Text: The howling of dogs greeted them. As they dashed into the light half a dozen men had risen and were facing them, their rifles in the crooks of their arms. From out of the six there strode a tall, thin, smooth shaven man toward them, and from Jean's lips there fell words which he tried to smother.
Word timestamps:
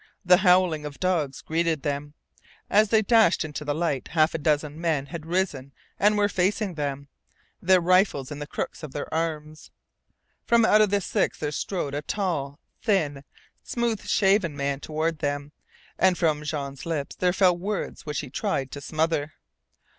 The 0.25 0.37
howling 0.37 0.83
of 0.83 0.99
dogs 0.99 1.41
greeted 1.41 1.83
them. 1.83 2.15
As 2.71 2.89
they 2.89 3.03
dashed 3.03 3.45
into 3.45 3.63
the 3.63 3.75
light 3.75 4.07
half 4.07 4.33
a 4.33 4.39
dozen 4.39 4.81
men 4.81 5.05
had 5.05 5.27
risen 5.27 5.73
and 5.99 6.17
were 6.17 6.27
facing 6.27 6.73
them, 6.73 7.07
their 7.61 7.79
rifles 7.79 8.31
in 8.31 8.39
the 8.39 8.47
crooks 8.47 8.81
of 8.81 8.93
their 8.93 9.13
arms. 9.13 9.69
From 10.43 10.65
out 10.65 10.81
of 10.81 10.89
the 10.89 11.01
six 11.01 11.37
there 11.37 11.51
strode 11.51 11.93
a 11.93 12.01
tall, 12.01 12.59
thin, 12.81 13.23
smooth 13.61 14.03
shaven 14.07 14.57
man 14.57 14.79
toward 14.79 15.19
them, 15.19 15.51
and 15.99 16.17
from 16.17 16.43
Jean's 16.43 16.87
lips 16.87 17.15
there 17.15 17.31
fell 17.31 17.55
words 17.55 18.03
which 18.03 18.21
he 18.21 18.31
tried 18.31 18.71
to 18.71 18.81
smother. 18.81 19.33